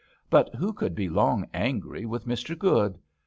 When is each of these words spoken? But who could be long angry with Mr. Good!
But 0.31 0.55
who 0.55 0.73
could 0.73 0.95
be 0.95 1.07
long 1.09 1.47
angry 1.53 2.07
with 2.07 2.25
Mr. 2.25 2.57
Good! 2.57 2.97